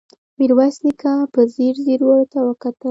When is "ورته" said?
2.05-2.37